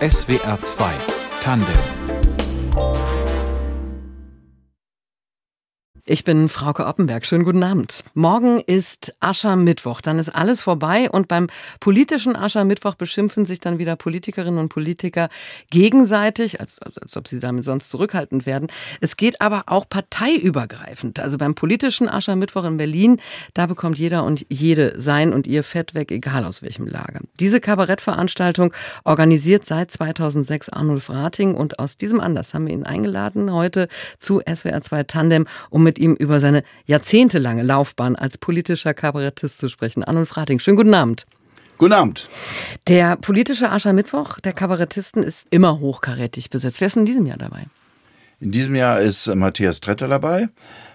[0.00, 0.90] SWR 2
[1.42, 2.11] Tandem
[6.04, 7.24] Ich bin Frauke Oppenberg.
[7.24, 8.02] Schönen guten Abend.
[8.14, 10.00] Morgen ist Aschermittwoch.
[10.00, 11.46] Dann ist alles vorbei und beim
[11.78, 15.28] politischen Aschermittwoch beschimpfen sich dann wieder Politikerinnen und Politiker
[15.70, 18.66] gegenseitig, als, als ob sie damit sonst zurückhaltend werden.
[19.00, 21.20] Es geht aber auch parteiübergreifend.
[21.20, 23.20] Also beim politischen Aschermittwoch in Berlin,
[23.54, 27.20] da bekommt jeder und jede sein und ihr Fett weg, egal aus welchem Lager.
[27.38, 28.72] Diese Kabarettveranstaltung
[29.04, 33.86] organisiert seit 2006 Arnulf Rating und aus diesem Anlass haben wir ihn eingeladen heute
[34.18, 39.58] zu SWR 2 Tandem, um mit mit ihm über seine jahrzehntelange Laufbahn als politischer Kabarettist
[39.58, 40.02] zu sprechen.
[40.02, 41.26] Arnold Frating, schönen guten Abend.
[41.76, 42.28] Guten Abend.
[42.88, 46.80] Der politische Aschermittwoch der Kabarettisten ist immer hochkarätig besetzt.
[46.80, 47.66] Wer ist in diesem Jahr dabei?
[48.40, 50.48] In diesem Jahr ist Matthias Tretter dabei.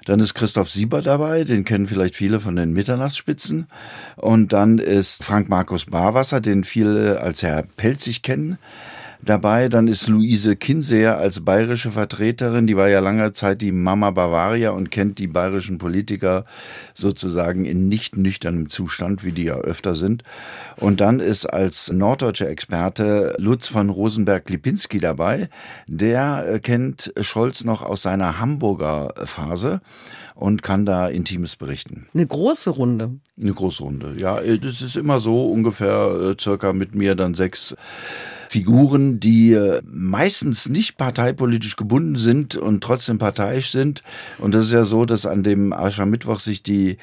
[0.05, 3.67] Dann ist Christoph Sieber dabei, den kennen vielleicht viele von den Mitternachtsspitzen.
[4.15, 8.57] Und dann ist Frank Markus Barwasser, den viele als Herr Pelzig kennen
[9.21, 9.69] dabei.
[9.69, 12.67] Dann ist Luise Kinseer als bayerische Vertreterin.
[12.67, 16.43] Die war ja lange Zeit die Mama Bavaria und kennt die bayerischen Politiker
[16.93, 20.23] sozusagen in nicht nüchternem Zustand, wie die ja öfter sind.
[20.75, 25.49] Und dann ist als norddeutscher Experte Lutz von Rosenberg-Lipinski dabei.
[25.87, 29.81] Der äh, kennt Scholz noch aus seiner Hamburger Phase
[30.35, 32.07] und kann da Intimes berichten.
[32.13, 33.11] Eine große Runde.
[33.39, 34.39] Eine große Runde, ja.
[34.39, 37.75] Das ist immer so ungefähr äh, circa mit mir dann sechs
[38.49, 44.03] Figuren, die äh, meistens nicht parteipolitisch gebunden sind und trotzdem parteiisch sind.
[44.39, 46.97] Und das ist ja so, dass an dem Aschermittwoch sich die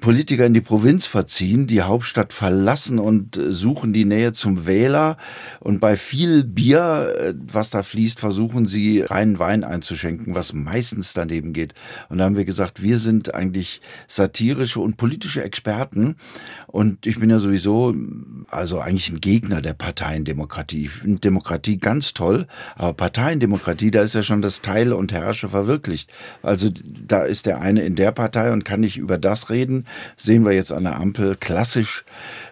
[0.00, 5.16] Politiker in die Provinz verziehen, die Hauptstadt verlassen und äh, suchen die Nähe zum Wähler.
[5.60, 11.12] Und bei viel Bier, äh, was da fließt, versuchen sie reinen Wein einzuschenken, was meistens
[11.12, 11.74] daneben geht.
[12.08, 16.16] Und da haben wir gesagt, wir sind eigentlich satirische und politische Experten.
[16.66, 17.94] Und ich bin ja sowieso,
[18.50, 20.84] also eigentlich ein Gegner der Parteiendemokratie.
[20.84, 25.48] Ich finde Demokratie ganz toll, aber Parteiendemokratie, da ist ja schon das Teile und Herrsche
[25.48, 26.10] verwirklicht.
[26.42, 26.70] Also
[27.06, 29.86] da ist der eine in der Partei und kann nicht über das reden
[30.16, 32.04] sehen wir jetzt an der Ampel klassisch.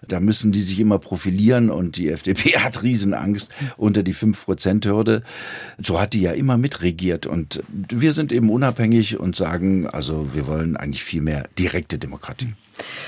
[0.07, 5.23] Da müssen die sich immer profilieren und die FDP hat Riesenangst unter die 5-Prozent-Hürde.
[5.83, 10.47] So hat die ja immer mitregiert und wir sind eben unabhängig und sagen, also wir
[10.47, 12.55] wollen eigentlich viel mehr direkte Demokratie.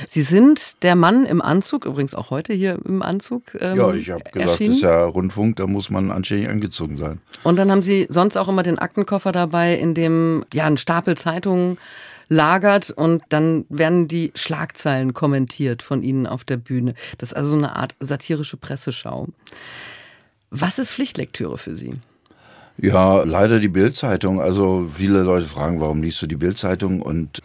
[0.06, 3.42] Sie sind der Mann im Anzug, übrigens auch heute hier im Anzug.
[3.60, 4.70] Ähm, ja, ich habe gesagt, erschienen.
[4.70, 7.20] das ist ja Rundfunk, da muss man anständig angezogen sein.
[7.42, 11.16] Und dann haben Sie sonst auch immer den Aktenkoffer dabei, in dem ja ein Stapel
[11.16, 11.78] Zeitungen
[12.28, 16.94] lagert und dann werden die Schlagzeilen kommentiert von Ihnen auf der Bühne.
[17.18, 19.28] Das ist also eine Art satirische Presseschau.
[20.50, 21.94] Was ist Pflichtlektüre für Sie?
[22.80, 24.40] Ja, leider die Bildzeitung.
[24.40, 27.02] Also viele Leute fragen, warum liest du die Bildzeitung?
[27.02, 27.42] Und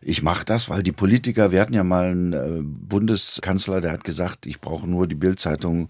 [0.00, 4.02] ich mache das, weil die Politiker, wir hatten ja mal einen äh, Bundeskanzler, der hat
[4.02, 5.88] gesagt, ich brauche nur die Bildzeitung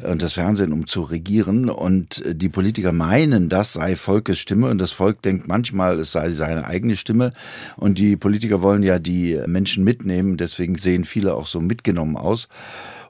[0.00, 1.68] und das Fernsehen, um zu regieren.
[1.68, 6.12] Und äh, die Politiker meinen, das sei Volkes Stimme und das Volk denkt manchmal, es
[6.12, 7.32] sei seine eigene Stimme.
[7.76, 12.46] Und die Politiker wollen ja die Menschen mitnehmen, deswegen sehen viele auch so mitgenommen aus.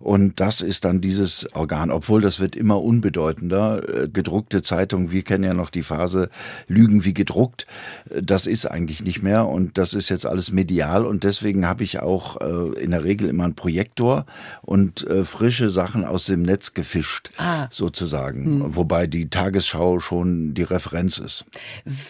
[0.01, 4.05] Und das ist dann dieses Organ, obwohl das wird immer unbedeutender.
[4.05, 6.31] Äh, gedruckte Zeitung, wir kennen ja noch die Phase
[6.67, 7.67] Lügen wie gedruckt.
[8.11, 11.83] Äh, das ist eigentlich nicht mehr und das ist jetzt alles medial und deswegen habe
[11.83, 14.27] ich auch äh, in der Regel immer einen Projektor
[14.63, 17.69] und frische Sachen aus dem Netz gefischt, ah.
[17.71, 18.45] sozusagen.
[18.45, 18.77] Hm.
[18.77, 21.45] Wobei die Tagesschau schon die Referenz ist.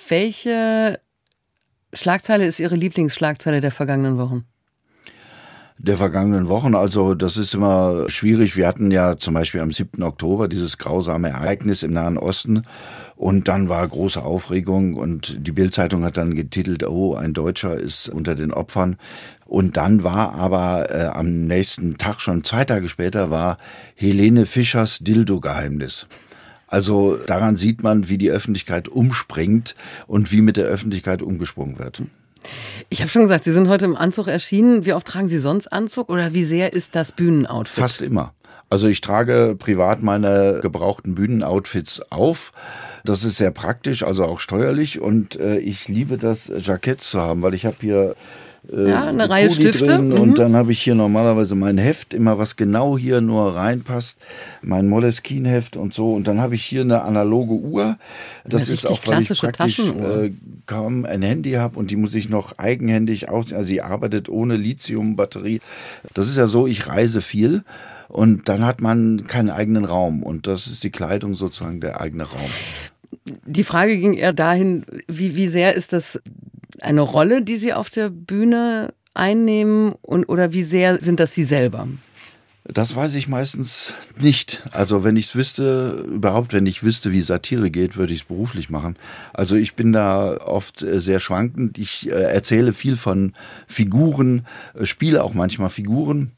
[0.09, 1.00] Welche
[1.93, 4.44] Schlagzeile ist Ihre Lieblingsschlagzeile der vergangenen Wochen?
[5.78, 6.75] Der vergangenen Wochen.
[6.75, 8.56] Also das ist immer schwierig.
[8.56, 10.03] Wir hatten ja zum Beispiel am 7.
[10.03, 12.65] Oktober dieses grausame Ereignis im Nahen Osten
[13.15, 18.09] und dann war große Aufregung und die Bildzeitung hat dann getitelt, oh, ein Deutscher ist
[18.09, 18.97] unter den Opfern.
[19.47, 23.56] Und dann war aber äh, am nächsten Tag, schon zwei Tage später, war
[23.95, 26.06] Helene Fischers Dildo-Geheimnis.
[26.66, 29.75] Also daran sieht man, wie die Öffentlichkeit umspringt
[30.06, 32.03] und wie mit der Öffentlichkeit umgesprungen wird.
[32.88, 34.86] Ich habe schon gesagt, Sie sind heute im Anzug erschienen.
[34.86, 37.82] Wie oft tragen Sie sonst Anzug oder wie sehr ist das Bühnenoutfit?
[37.82, 38.32] Fast immer.
[38.70, 42.53] Also ich trage privat meine gebrauchten Bühnenoutfits auf.
[43.04, 45.00] Das ist sehr praktisch, also auch steuerlich.
[45.00, 48.15] Und äh, ich liebe das Jackett zu haben, weil ich habe hier
[48.71, 49.87] äh, ja, eine Reihe Kuli Stifte.
[49.87, 50.19] Drin mhm.
[50.19, 54.19] Und dann habe ich hier normalerweise mein Heft, immer was genau hier nur reinpasst,
[54.63, 56.15] mein Moleskine-Heft und so.
[56.15, 57.99] Und dann habe ich hier eine analoge Uhr.
[58.45, 60.33] Das eine ist auch, weil ich praktisch äh,
[60.66, 63.59] kaum ein Handy habe und die muss ich noch eigenhändig ausziehen.
[63.59, 65.61] Also sie arbeitet ohne Lithium-Batterie.
[66.15, 67.63] Das ist ja so, ich reise viel.
[68.09, 70.22] Und dann hat man keinen eigenen Raum.
[70.22, 72.51] Und das ist die Kleidung sozusagen der eigene Raum.
[73.47, 76.21] Die Frage ging eher dahin, wie, wie sehr ist das
[76.83, 81.45] eine Rolle, die Sie auf der Bühne einnehmen und oder wie sehr sind das Sie
[81.45, 81.89] selber?
[82.71, 84.63] Das weiß ich meistens nicht.
[84.72, 88.27] Also wenn ich es wüsste, überhaupt wenn ich wüsste, wie Satire geht, würde ich es
[88.27, 88.97] beruflich machen.
[89.33, 91.78] Also ich bin da oft äh, sehr schwankend.
[91.78, 93.33] Ich äh, erzähle viel von
[93.66, 96.33] Figuren, äh, spiele auch manchmal Figuren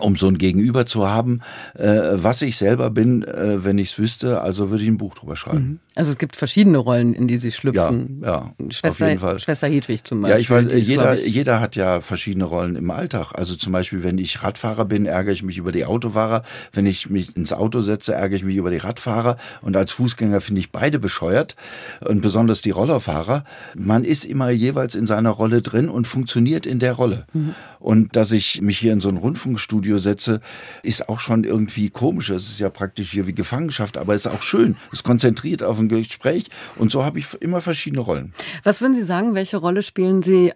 [0.00, 1.40] um so ein Gegenüber zu haben,
[1.74, 5.66] was ich selber bin, wenn ich es wüsste, also würde ich ein Buch drüber schreiben.
[5.66, 5.80] Mhm.
[5.98, 8.20] Also es gibt verschiedene Rollen, in die Sie schlüpfen.
[8.22, 9.40] Ja, ja Schwester, auf jeden Fall.
[9.40, 10.36] Schwester Hedwig zum Beispiel.
[10.36, 13.32] Ja, ich weiß, jeder, ich jeder hat ja verschiedene Rollen im Alltag.
[13.34, 16.44] Also zum Beispiel, wenn ich Radfahrer bin, ärgere ich mich über die Autofahrer.
[16.72, 19.38] Wenn ich mich ins Auto setze, ärgere ich mich über die Radfahrer.
[19.60, 21.56] Und als Fußgänger finde ich beide bescheuert.
[22.00, 23.42] Und besonders die Rollerfahrer.
[23.74, 27.26] Man ist immer jeweils in seiner Rolle drin und funktioniert in der Rolle.
[27.32, 27.56] Mhm.
[27.80, 30.42] Und dass ich mich hier in so ein Rundfunkstudio setze,
[30.84, 32.30] ist auch schon irgendwie komisch.
[32.30, 34.76] Es ist ja praktisch hier wie Gefangenschaft, aber es ist auch schön.
[34.92, 38.32] Es konzentriert auf ein Gespräch und so habe ich immer verschiedene Rollen.
[38.64, 40.52] Was würden Sie sagen, welche Rolle spielen Sie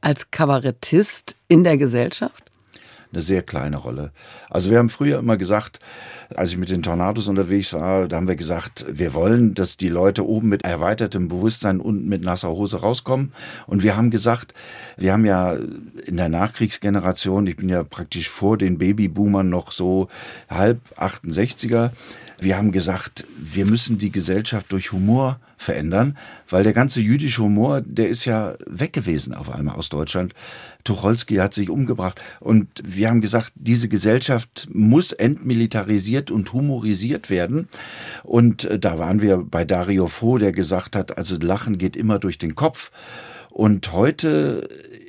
[0.00, 2.48] als Kabarettist in der Gesellschaft?
[3.12, 4.12] eine sehr kleine Rolle.
[4.50, 5.80] Also wir haben früher immer gesagt,
[6.34, 9.88] als ich mit den Tornados unterwegs war, da haben wir gesagt, wir wollen, dass die
[9.88, 13.32] Leute oben mit erweitertem Bewusstsein unten mit nasser Hose rauskommen.
[13.66, 14.52] Und wir haben gesagt,
[14.96, 15.56] wir haben ja
[16.04, 20.08] in der Nachkriegsgeneration, ich bin ja praktisch vor den Babyboomern noch so
[20.50, 21.90] halb 68er,
[22.40, 26.16] wir haben gesagt, wir müssen die Gesellschaft durch Humor verändern,
[26.48, 30.34] weil der ganze jüdische Humor, der ist ja weg gewesen auf einmal aus Deutschland.
[30.84, 37.68] Tucholsky hat sich umgebracht und wir haben gesagt, diese Gesellschaft muss entmilitarisiert und humorisiert werden.
[38.22, 42.18] Und äh, da waren wir bei Dario Fo, der gesagt hat, also Lachen geht immer
[42.18, 42.90] durch den Kopf.
[43.50, 44.68] Und heute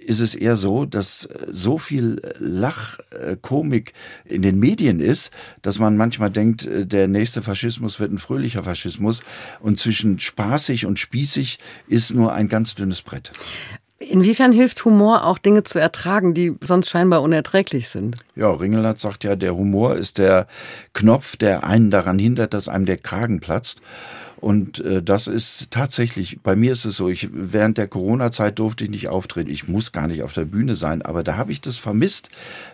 [0.10, 3.94] ist es eher so, dass so viel Lachkomik
[4.26, 5.30] in den Medien ist,
[5.62, 9.22] dass man manchmal denkt, der nächste Faschismus wird ein fröhlicher Faschismus.
[9.60, 13.32] Und zwischen spaßig und spießig ist nur ein ganz dünnes Brett.
[14.00, 18.16] Inwiefern hilft Humor auch Dinge zu ertragen, die sonst scheinbar unerträglich sind?
[18.36, 20.48] Ja, Ringelnatz sagt ja, der Humor ist der
[20.94, 23.82] Knopf, der einen daran hindert, dass einem der Kragen platzt.
[24.40, 28.86] Und äh, das ist tatsächlich, bei mir ist es so, ich während der Corona-Zeit durfte
[28.86, 29.50] ich nicht auftreten.
[29.50, 32.30] Ich muss gar nicht auf der Bühne sein, aber da habe ich das vermisst,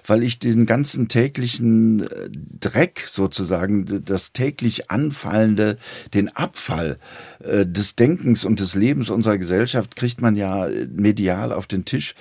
[0.06, 2.30] weil ich den ganzen täglichen äh,
[2.60, 5.78] Dreck sozusagen, das täglich anfallende,
[6.14, 7.00] den Abfall
[7.44, 12.14] äh, des Denkens und des Lebens unserer Gesellschaft kriegt man ja medial auf den Tisch.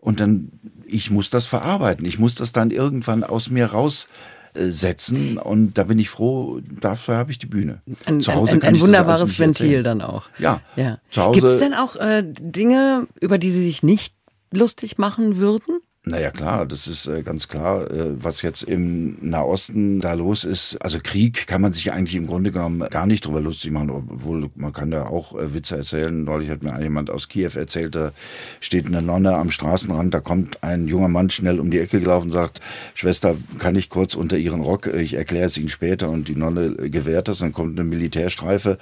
[0.00, 0.50] Und dann,
[0.86, 2.04] ich muss das verarbeiten.
[2.04, 4.08] Ich muss das dann irgendwann aus mir raus
[4.54, 5.38] setzen.
[5.38, 7.80] Und da bin ich froh, dafür habe ich die Bühne.
[8.06, 10.24] Ein, Zu Hause ein, ein, ein wunderbares Ventil dann auch.
[10.38, 10.60] Ja.
[10.76, 10.98] ja.
[11.32, 14.14] Gibt es denn auch äh, Dinge, über die Sie sich nicht
[14.52, 15.80] lustig machen würden?
[16.08, 20.76] Naja, klar, das ist äh, ganz klar, äh, was jetzt im Nahosten da los ist.
[20.80, 24.48] Also Krieg kann man sich eigentlich im Grunde genommen gar nicht drüber lustig machen, obwohl
[24.54, 26.24] man kann da auch äh, Witze erzählen.
[26.24, 28.12] Neulich hat mir jemand aus Kiew erzählt, da
[28.60, 32.28] steht eine Nonne am Straßenrand, da kommt ein junger Mann schnell um die Ecke gelaufen
[32.28, 32.62] und sagt,
[32.94, 36.08] Schwester, kann ich kurz unter Ihren Rock, ich erkläre es Ihnen später.
[36.08, 38.78] Und die Nonne gewährt das, dann kommt eine Militärstreife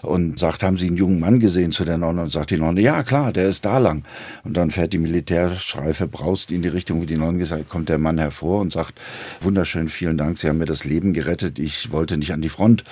[0.00, 2.22] und sagt, haben Sie einen jungen Mann gesehen zu der Nonne?
[2.22, 4.04] Und sagt die Nonne, ja klar, der ist da lang.
[4.44, 7.98] Und dann fährt die Militärstreife, braust in die Richtung, wie die Nonne gesagt kommt der
[7.98, 9.00] Mann hervor und sagt,
[9.40, 12.84] wunderschön, vielen Dank, Sie haben mir das Leben gerettet, ich wollte nicht an die Front.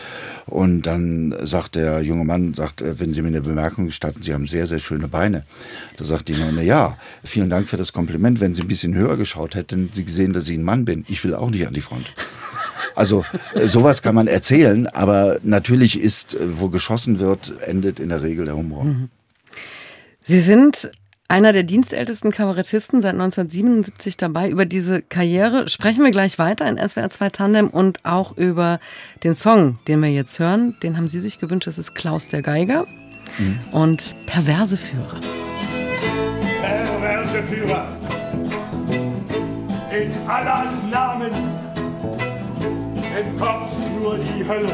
[0.47, 4.35] Und dann sagt der junge Mann, sagt, äh, wenn Sie mir eine Bemerkung gestatten, Sie
[4.35, 5.45] haben sehr, sehr schöne Beine.
[5.97, 8.41] Da sagt die Nonne, ja, vielen Dank für das Kompliment.
[8.41, 11.05] Wenn Sie ein bisschen höher geschaut hätten, Sie gesehen, dass ich ein Mann bin.
[11.09, 12.13] Ich will auch nicht an die Front.
[12.95, 18.09] Also äh, sowas kann man erzählen, aber natürlich ist, äh, wo geschossen wird, endet in
[18.09, 18.85] der Regel der Humor.
[18.85, 19.09] Mhm.
[20.23, 20.91] Sie sind
[21.29, 24.49] einer der dienstältesten Kabarettisten seit 1977 dabei.
[24.49, 28.81] Über diese Karriere sprechen wir gleich weiter in SWR 2 Tandem und auch über
[29.23, 30.77] den Song, den wir jetzt hören.
[30.83, 31.67] Den haben Sie sich gewünscht.
[31.67, 32.87] Das ist Klaus der Geiger
[33.37, 33.59] mhm.
[33.73, 35.21] und Perverse Führer.
[36.63, 37.87] Perverse Führer.
[39.91, 41.31] In Allahs Namen.
[43.21, 44.71] Im Kopf nur die Hölle.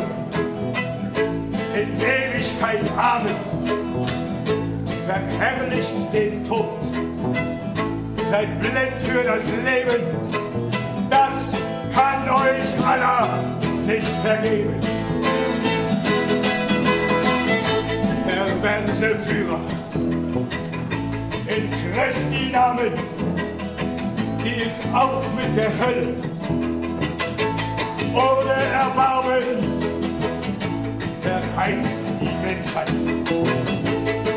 [1.75, 4.24] In Ewigkeit Amen
[5.07, 6.79] verherrlicht den Tod.
[8.31, 10.03] Seid blind für das Leben,
[11.11, 11.57] das
[11.95, 13.39] kann euch Allah
[13.87, 14.81] nicht vergeben.
[18.27, 19.61] Perverse Führer,
[21.47, 22.93] in Christi Namen
[24.43, 26.15] hielt auch mit der Hölle
[28.15, 29.75] ohne Erbarmen
[31.21, 33.74] verheizt die Menschheit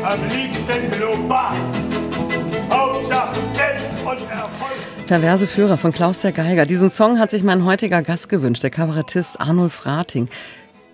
[0.08, 1.54] am liebsten global.
[2.70, 5.06] Hauptsache Geld und Erfolg.
[5.06, 6.64] Perverse Führer von Klaus der Geiger.
[6.64, 10.28] Diesen Song hat sich mein heutiger Gast gewünscht, der Kabarettist Arnulf Rating.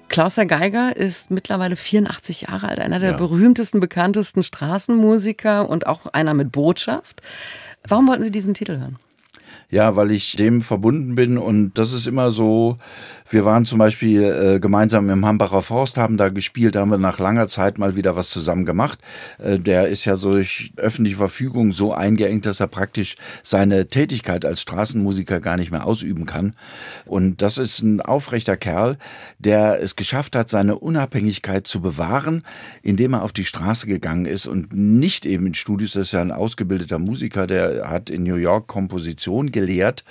[0.08, 3.16] Klaus der Geiger ist mittlerweile 84 Jahre alt, einer der ja.
[3.16, 7.22] berühmtesten, bekanntesten Straßenmusiker und auch einer mit Botschaft.
[7.86, 8.98] Warum wollten Sie diesen Titel hören?
[9.74, 12.78] Ja, weil ich dem verbunden bin und das ist immer so,
[13.28, 17.18] wir waren zum Beispiel äh, gemeinsam im Hambacher Forst, haben da gespielt, haben wir nach
[17.18, 18.98] langer Zeit mal wieder was zusammen gemacht.
[19.38, 24.44] Äh, der ist ja so durch öffentliche Verfügung so eingeengt, dass er praktisch seine Tätigkeit
[24.44, 26.54] als Straßenmusiker gar nicht mehr ausüben kann.
[27.06, 28.98] Und das ist ein aufrechter Kerl,
[29.38, 32.44] der es geschafft hat, seine Unabhängigkeit zu bewahren,
[32.82, 36.20] indem er auf die Straße gegangen ist und nicht eben in Studios, das ist ja
[36.20, 40.04] ein ausgebildeter Musiker, der hat in New York Komposition gelehrt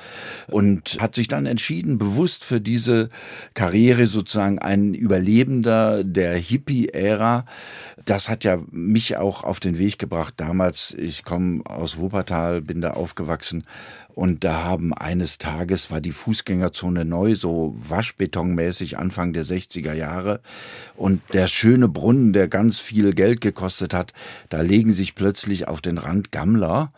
[0.48, 3.10] und hat sich dann entschieden, bewusst für diese
[3.53, 7.45] Karriere sozusagen ein Überlebender der Hippie-Ära.
[8.05, 10.33] Das hat ja mich auch auf den Weg gebracht.
[10.38, 13.65] Damals, ich komme aus Wuppertal, bin da aufgewachsen
[14.15, 20.41] und da haben eines Tages war die Fußgängerzone neu, so waschbetonmäßig Anfang der 60er Jahre.
[20.95, 24.13] Und der schöne Brunnen, der ganz viel Geld gekostet hat,
[24.50, 26.93] da legen sich plötzlich auf den Rand Gammler.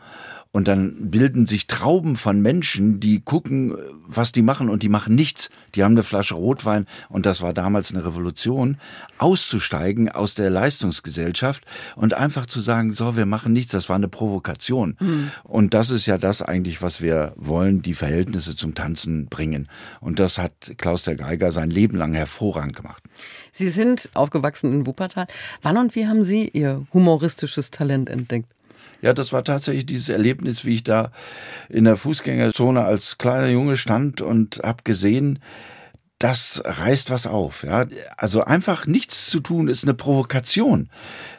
[0.55, 3.75] Und dann bilden sich Trauben von Menschen, die gucken,
[4.07, 5.49] was die machen und die machen nichts.
[5.75, 8.77] Die haben eine Flasche Rotwein und das war damals eine Revolution,
[9.17, 11.65] auszusteigen aus der Leistungsgesellschaft
[11.97, 13.73] und einfach zu sagen, so, wir machen nichts.
[13.73, 14.95] Das war eine Provokation.
[15.01, 15.31] Mhm.
[15.43, 19.67] Und das ist ja das eigentlich, was wir wollen, die Verhältnisse zum Tanzen bringen.
[19.99, 23.03] Und das hat Klaus der Geiger sein Leben lang hervorragend gemacht.
[23.51, 25.27] Sie sind aufgewachsen in Wuppertal.
[25.63, 28.54] Wann und wie haben Sie Ihr humoristisches Talent entdeckt?
[29.05, 31.11] Ja, das war tatsächlich dieses Erlebnis, wie ich da
[31.69, 35.37] in der Fußgängerzone als kleiner Junge stand und habe gesehen,
[36.19, 37.63] das reißt was auf.
[37.63, 37.85] Ja?
[38.15, 40.89] Also einfach nichts zu tun ist eine Provokation.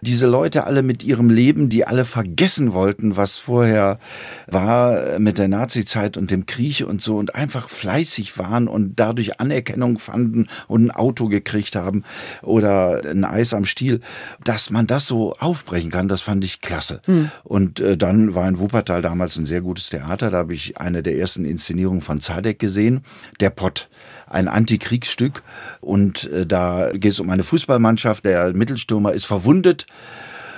[0.03, 3.99] Diese Leute alle mit ihrem Leben, die alle vergessen wollten, was vorher
[4.47, 9.41] war mit der Nazizeit und dem Krieg und so und einfach fleißig waren und dadurch
[9.41, 12.05] Anerkennung fanden und ein Auto gekriegt haben
[12.43, 14.03] oder ein Eis am Stiel,
[14.45, 17.01] dass man das so aufbrechen kann, das fand ich klasse.
[17.07, 17.31] Hm.
[17.45, 21.03] Und äh, dann war in Wuppertal damals ein sehr gutes Theater, da habe ich eine
[21.03, 23.01] der ersten Inszenierungen von Zadek gesehen,
[23.41, 23.89] der Pott
[24.27, 25.43] ein Antikriegsstück.
[25.81, 28.25] Und äh, da geht es um eine Fußballmannschaft.
[28.25, 29.87] Der Mittelstürmer ist verwundet.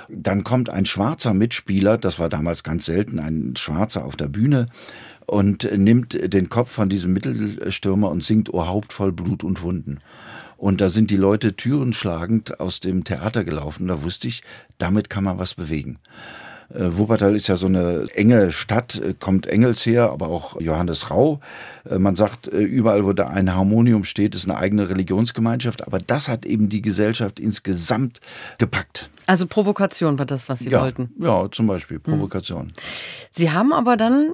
[0.09, 4.65] Dann kommt ein schwarzer Mitspieler, das war damals ganz selten, ein Schwarzer auf der Bühne
[5.27, 9.99] und nimmt den Kopf von diesem Mittelstürmer und singt O Haupt voll Blut und Wunden.
[10.57, 13.87] Und da sind die Leute türenschlagend aus dem Theater gelaufen.
[13.87, 14.41] Da wusste ich,
[14.79, 15.99] damit kann man was bewegen.
[16.73, 21.09] Äh, Wuppertal ist ja so eine enge Stadt, äh, kommt Engels her, aber auch Johannes
[21.09, 21.39] Rau.
[21.89, 26.27] Äh, man sagt, überall, wo da ein Harmonium steht, ist eine eigene Religionsgemeinschaft, aber das
[26.27, 28.19] hat eben die Gesellschaft insgesamt
[28.57, 29.09] gepackt.
[29.25, 31.11] Also Provokation war das, was Sie ja, wollten?
[31.19, 32.03] Ja, zum Beispiel hm.
[32.03, 32.73] Provokation.
[33.31, 34.33] Sie haben aber dann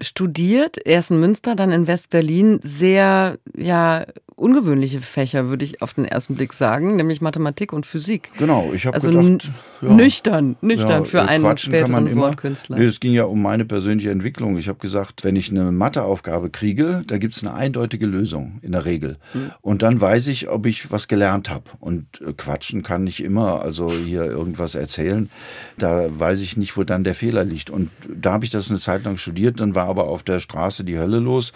[0.00, 6.04] studiert, erst in Münster, dann in West-Berlin, sehr ja ungewöhnliche Fächer, würde ich auf den
[6.04, 8.30] ersten Blick sagen, nämlich Mathematik und Physik.
[8.38, 9.50] Genau, ich habe also gedacht,
[9.80, 12.78] ja, nüchtern, nüchtern ja, für äh, einen späteren Wortkünstler.
[12.78, 14.56] Nee, es ging ja um meine persönliche Entwicklung.
[14.56, 18.72] Ich habe gesagt, wenn ich eine Matheaufgabe kriege, da gibt es eine eindeutige Lösung in
[18.72, 19.18] der Regel.
[19.32, 19.52] Hm.
[19.60, 21.64] Und dann weiß ich, ob ich was gelernt habe.
[21.80, 25.30] Und äh, quatschen kann ich immer, also hier irgendwas erzählen.
[25.78, 27.70] Da weiß ich nicht, wo dann der Fehler liegt.
[27.70, 30.84] Und da habe ich das eine Zeit lang studiert, dann war aber auf der Straße
[30.84, 31.52] die Hölle los.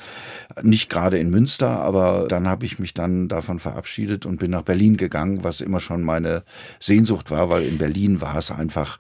[0.62, 4.62] Nicht gerade in Münster, aber dann habe ich mich dann davon verabschiedet und bin nach
[4.62, 6.42] Berlin gegangen, was immer schon meine
[6.80, 8.98] Sehnsucht war, weil in Berlin war es einfach,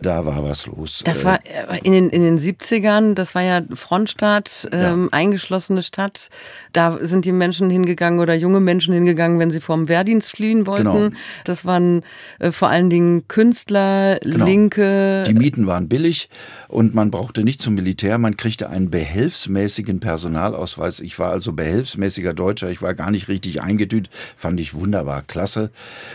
[0.00, 1.02] da war was los.
[1.04, 5.08] Das war äh, in den, in den 70ern, das war ja Frontstadt, ähm, ja.
[5.18, 6.28] eingeschlossene Stadt.
[6.72, 10.84] Da sind die Menschen hingegangen oder junge Menschen hingegangen, wenn sie vom Wehrdienst fliehen wollten.
[10.84, 11.10] Genau.
[11.44, 12.02] Das waren
[12.38, 14.44] äh, vor allen Dingen Künstler, genau.
[14.44, 15.24] Linke.
[15.26, 16.28] Die Mieten waren billig
[16.68, 21.00] und man brauchte nicht zum Militär, man kriegte einen behelfsmäßigen Personalausweis.
[21.00, 25.70] Ich war also behelfsmäßiger Deutscher, ich war gar nicht richtig eingetütet, fand ich wunderbar, klasse.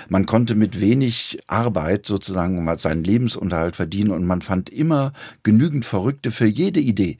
[0.07, 6.29] Man konnte mit wenig Arbeit sozusagen seinen Lebensunterhalt verdienen und man fand immer genügend Verrückte
[6.29, 7.17] für jede Idee.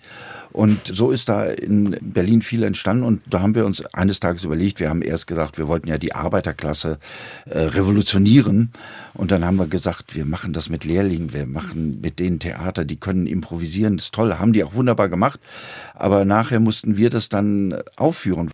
[0.51, 4.43] Und so ist da in Berlin viel entstanden und da haben wir uns eines Tages
[4.43, 6.99] überlegt, wir haben erst gesagt, wir wollten ja die Arbeiterklasse
[7.49, 8.71] äh, revolutionieren
[9.15, 12.85] und dann haben wir gesagt, wir machen das mit Lehrlingen, wir machen mit denen Theater,
[12.85, 15.39] die können improvisieren, das ist toll, haben die auch wunderbar gemacht,
[15.95, 18.51] aber nachher mussten wir das dann aufführen.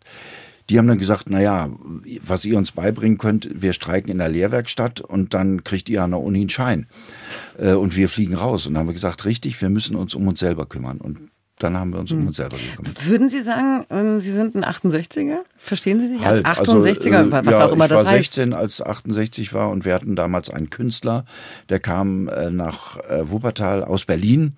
[0.69, 1.69] Die haben dann gesagt, naja,
[2.25, 6.11] was ihr uns beibringen könnt, wir streiken in der Lehrwerkstatt und dann kriegt ihr an
[6.11, 6.87] der Uni einen Schein.
[7.57, 8.65] Äh, und wir fliegen raus.
[8.65, 10.99] Und dann haben wir gesagt, richtig, wir müssen uns um uns selber kümmern.
[10.99, 12.27] Und dann haben wir uns um hm.
[12.27, 13.07] uns selber gekümmert.
[13.07, 15.39] Würden Sie sagen, ähm, Sie sind ein 68er?
[15.57, 18.37] Verstehen Sie sich als halt, 68er, also, was ja, auch immer das heißt?
[18.37, 21.25] Ich war 16, als 68 war und wir hatten damals einen Künstler,
[21.69, 24.55] der kam äh, nach äh, Wuppertal aus Berlin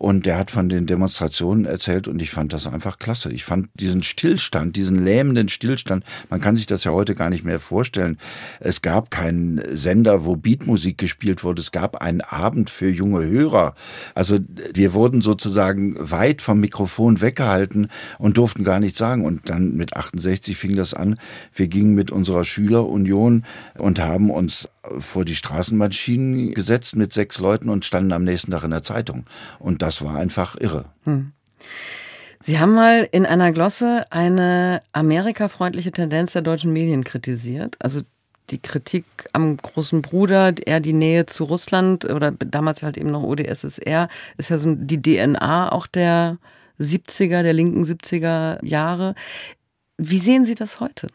[0.00, 3.30] Und der hat von den Demonstrationen erzählt und ich fand das einfach klasse.
[3.30, 7.44] Ich fand diesen Stillstand, diesen lähmenden Stillstand, man kann sich das ja heute gar nicht
[7.44, 8.16] mehr vorstellen.
[8.60, 11.60] Es gab keinen Sender, wo Beatmusik gespielt wurde.
[11.60, 13.74] Es gab einen Abend für junge Hörer.
[14.14, 14.38] Also
[14.72, 19.26] wir wurden sozusagen weit vom Mikrofon weggehalten und durften gar nichts sagen.
[19.26, 21.20] Und dann mit 68 fing das an.
[21.52, 23.44] Wir gingen mit unserer Schülerunion
[23.76, 24.66] und haben uns
[24.98, 29.26] vor die Straßenbahnschienen gesetzt mit sechs Leuten und standen am nächsten Tag in der Zeitung.
[29.58, 30.86] Und das war einfach irre.
[31.04, 31.32] Hm.
[32.42, 37.76] Sie haben mal in einer Glosse eine amerikafreundliche Tendenz der deutschen Medien kritisiert.
[37.80, 38.00] Also
[38.48, 43.22] die Kritik am großen Bruder, eher die Nähe zu Russland oder damals halt eben noch
[43.22, 46.38] OdSSR, ist ja so die DNA auch der
[46.80, 49.14] 70er, der linken 70er Jahre.
[49.98, 51.08] Wie sehen Sie das heute?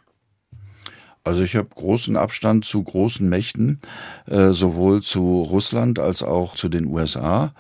[1.26, 3.80] Also ich habe großen Abstand zu großen Mächten,
[4.28, 7.54] äh, sowohl zu Russland als auch zu den USA.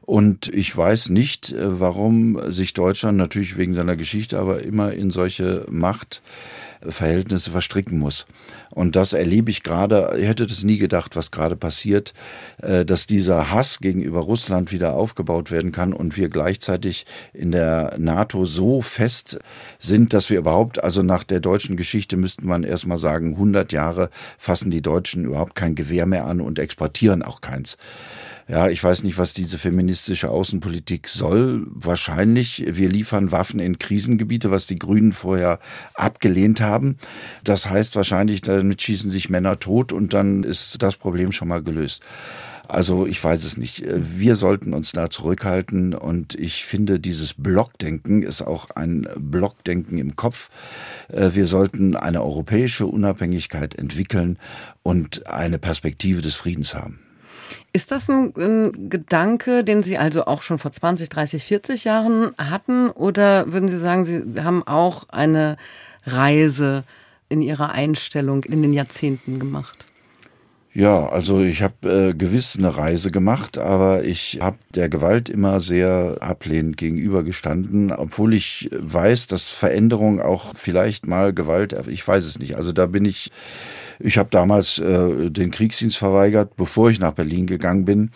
[0.00, 5.10] Und ich weiß nicht, äh, warum sich Deutschland natürlich wegen seiner Geschichte aber immer in
[5.10, 5.66] solche
[6.84, 8.26] Machtverhältnisse verstricken muss.
[8.70, 12.14] Und das erlebe ich gerade, ich hätte das nie gedacht, was gerade passiert,
[12.62, 17.94] äh, dass dieser Hass gegenüber Russland wieder aufgebaut werden kann und wir gleichzeitig in der
[17.98, 19.38] NATO so fest
[19.78, 24.10] sind, dass wir überhaupt, also nach der deutschen Geschichte müsste man erstmal sagen, 100 Jahre
[24.38, 27.76] fassen die Deutschen überhaupt kein Gewehr mehr an und exportieren auch keins.
[28.48, 31.66] Ja, ich weiß nicht, was diese feministische Außenpolitik soll.
[31.68, 35.60] Wahrscheinlich, wir liefern Waffen in Krisengebiete, was die Grünen vorher
[35.94, 36.96] abgelehnt haben.
[37.44, 41.62] Das heißt wahrscheinlich, damit schießen sich Männer tot und dann ist das Problem schon mal
[41.62, 42.02] gelöst.
[42.68, 43.84] Also ich weiß es nicht.
[43.86, 50.16] Wir sollten uns da zurückhalten und ich finde, dieses Blockdenken ist auch ein Blockdenken im
[50.16, 50.48] Kopf.
[51.08, 54.38] Wir sollten eine europäische Unabhängigkeit entwickeln
[54.82, 57.00] und eine Perspektive des Friedens haben.
[57.74, 62.32] Ist das ein, ein, Gedanke, den Sie also auch schon vor 20, 30, 40 Jahren
[62.36, 62.90] hatten?
[62.90, 65.56] Oder würden Sie sagen, Sie haben auch eine
[66.04, 66.84] Reise
[67.30, 69.86] in Ihrer Einstellung in den Jahrzehnten gemacht?
[70.74, 75.60] Ja, also ich habe äh, gewiss eine Reise gemacht, aber ich habe der Gewalt immer
[75.60, 82.38] sehr ablehnend gegenübergestanden, obwohl ich weiß, dass Veränderung auch vielleicht mal Gewalt, ich weiß es
[82.38, 82.56] nicht.
[82.56, 83.30] Also da bin ich
[84.02, 88.10] ich habe damals äh, den Kriegsdienst verweigert, bevor ich nach Berlin gegangen bin.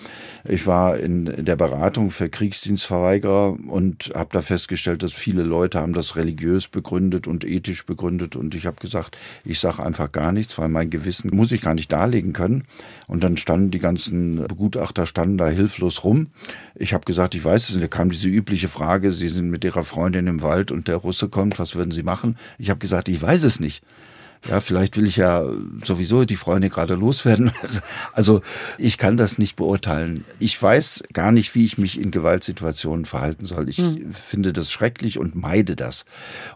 [0.45, 5.93] Ich war in, der Beratung für Kriegsdienstverweigerer und habe da festgestellt, dass viele Leute haben
[5.93, 8.37] das religiös begründet und ethisch begründet.
[8.37, 11.75] Und ich habe gesagt, ich sage einfach gar nichts, weil mein Gewissen muss ich gar
[11.75, 12.65] nicht darlegen können.
[13.07, 16.29] Und dann standen die ganzen Begutachter standen da hilflos rum.
[16.75, 17.85] Ich habe gesagt, ich weiß es nicht.
[17.85, 21.29] Da kam diese übliche Frage, Sie sind mit Ihrer Freundin im Wald und der Russe
[21.29, 22.37] kommt, was würden Sie machen?
[22.59, 23.85] Ich habe gesagt, ich weiß es nicht.
[24.49, 25.45] Ja, vielleicht will ich ja
[25.85, 27.53] sowieso die Freunde gerade loswerden.
[28.13, 28.41] Also
[28.79, 30.25] ich kann das nicht beurteilen.
[30.39, 33.69] Ich weiß gar nicht, wie ich mich in Gewaltsituationen verhalten soll.
[33.69, 34.15] Ich hm.
[34.15, 36.07] finde das schrecklich und meide das.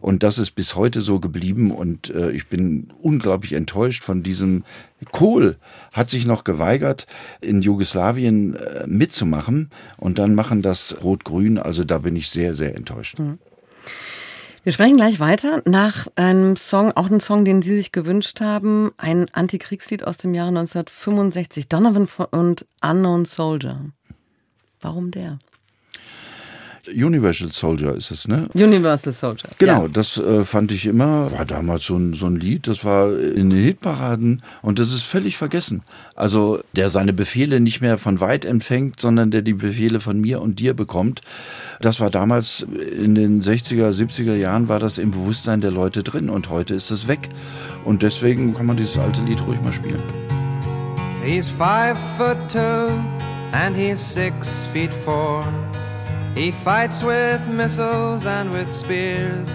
[0.01, 4.65] Und das ist bis heute so geblieben und äh, ich bin unglaublich enttäuscht von diesem
[5.13, 5.57] Kohl
[5.93, 7.07] hat sich noch geweigert,
[7.41, 11.59] in Jugoslawien äh, mitzumachen und dann machen das Rot-Grün.
[11.59, 13.19] Also da bin ich sehr, sehr enttäuscht.
[13.19, 13.39] Mhm.
[14.63, 18.93] Wir sprechen gleich weiter nach einem Song, auch einen Song, den Sie sich gewünscht haben,
[18.99, 23.87] ein Antikriegslied aus dem Jahre 1965, Donovan und Unknown Soldier.
[24.79, 25.39] Warum der?
[26.89, 28.49] Universal Soldier ist es, ne?
[28.55, 29.51] Universal Soldier.
[29.59, 29.89] Genau, ja.
[29.89, 33.51] das äh, fand ich immer, war damals so ein, so ein Lied, das war in
[33.51, 35.83] den Hitparaden und das ist völlig vergessen.
[36.15, 40.41] Also, der seine Befehle nicht mehr von weit empfängt, sondern der die Befehle von mir
[40.41, 41.21] und dir bekommt.
[41.81, 46.31] Das war damals in den 60er, 70er Jahren war das im Bewusstsein der Leute drin
[46.31, 47.29] und heute ist es weg.
[47.85, 50.03] Und deswegen kann man dieses alte Lied ruhig mal spielen.
[51.23, 52.89] He's five foot two
[53.53, 55.45] and he's six feet four.
[56.35, 59.49] He fights with missiles and with spears.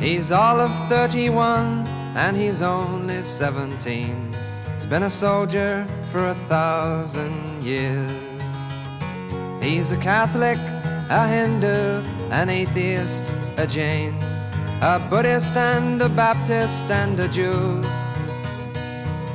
[0.00, 4.34] He's all of 31 and he's only 17.
[4.74, 8.10] He's been a soldier for a thousand years.
[9.62, 10.58] He's a Catholic,
[11.10, 14.14] a Hindu, an atheist, a Jain,
[14.80, 17.82] a Buddhist and a Baptist and a Jew.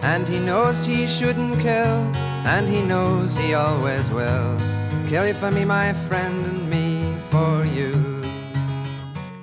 [0.01, 1.99] And he knows he shouldn't kill,
[2.47, 4.70] and he knows he always will.
[5.11, 7.91] Kill you for me, my friend, and me for you.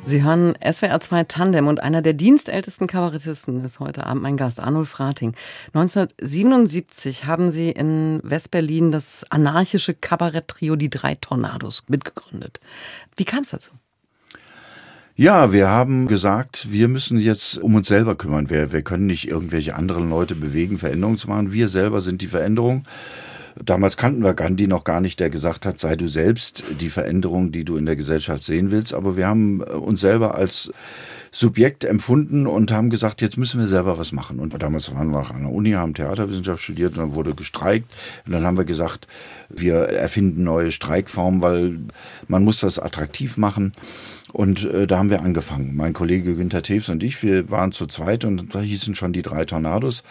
[0.07, 4.61] Sie hören SWR 2 Tandem und einer der dienstältesten Kabarettisten ist heute Abend mein Gast,
[4.61, 5.35] Arnulf Rating.
[5.74, 12.61] 1977 haben Sie in Westberlin das anarchische Kabarett-Trio Die Drei Tornados mitgegründet.
[13.16, 13.72] Wie kam es dazu?
[15.16, 18.48] Ja, wir haben gesagt, wir müssen jetzt um uns selber kümmern.
[18.48, 21.52] Wir, wir können nicht irgendwelche anderen Leute bewegen, Veränderungen zu machen.
[21.52, 22.87] Wir selber sind die Veränderung.
[23.64, 27.53] Damals kannten wir Gandhi noch gar nicht, der gesagt hat, sei du selbst die Veränderung,
[27.53, 28.94] die du in der Gesellschaft sehen willst.
[28.94, 30.71] Aber wir haben uns selber als
[31.31, 34.38] Subjekt empfunden und haben gesagt, jetzt müssen wir selber was machen.
[34.38, 37.94] Und damals waren wir auch an der Uni, haben Theaterwissenschaft studiert und dann wurde gestreikt.
[38.27, 39.07] Und dann haben wir gesagt,
[39.49, 41.79] wir erfinden neue Streikformen, weil
[42.29, 43.73] man muss das attraktiv machen.
[44.33, 45.75] Und äh, da haben wir angefangen.
[45.75, 49.23] Mein Kollege Günther Teves und ich, wir waren zu zweit und da hießen schon die
[49.23, 50.03] drei Tornados.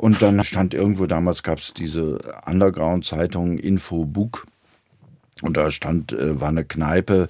[0.00, 4.46] Und dann stand irgendwo, damals gab es diese Underground-Zeitung Info Book
[5.42, 7.28] und da stand, äh, war eine Kneipe,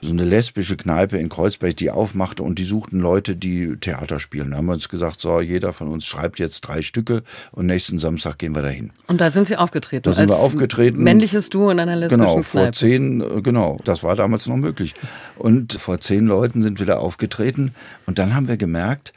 [0.00, 4.52] so eine lesbische Kneipe in Kreuzberg, die aufmachte und die suchten Leute, die Theater spielen.
[4.52, 7.98] Da haben wir uns gesagt, so, jeder von uns schreibt jetzt drei Stücke und nächsten
[7.98, 8.92] Samstag gehen wir dahin.
[9.08, 10.04] Und da sind Sie aufgetreten?
[10.04, 11.02] Da sind wir aufgetreten.
[11.02, 12.48] Männliches Duo in einer lesbischen Genau, Kneipe.
[12.48, 14.94] vor zehn, äh, genau, das war damals noch möglich.
[15.36, 17.74] Und vor zehn Leuten sind wir da aufgetreten
[18.06, 19.12] und dann haben wir gemerkt,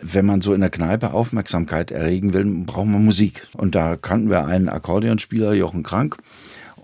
[0.00, 3.46] wenn man so in der Kneipe Aufmerksamkeit erregen will, braucht man Musik.
[3.56, 6.16] Und da kannten wir einen Akkordeonspieler, Jochen Krank.